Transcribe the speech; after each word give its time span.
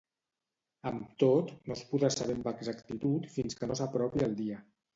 Amb 0.91 1.11
tot, 1.23 1.51
no 1.67 1.75
es 1.75 1.85
podrà 1.93 2.11
saber 2.17 2.39
amb 2.39 2.51
exactitud 2.55 3.31
fins 3.37 3.61
que 3.63 3.73
no 3.73 3.81
s'apropi 3.83 4.29
el 4.33 4.39
dia. 4.45 4.63